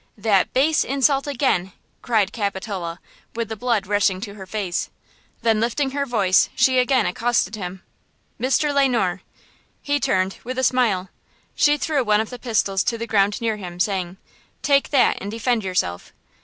[0.17, 2.99] "That base insult again!" cried Capitola,
[3.35, 4.89] with he blood rushing to her face.
[5.43, 7.83] Then lifting her voice, she again accosted him:
[8.39, 8.73] "Mr.
[8.73, 9.21] Le Noir!"
[9.83, 11.09] He turned, with a smile.
[11.53, 14.17] She threw one of the pistols to the ground near him, saying:
[14.63, 16.13] "Take that and defend yourself."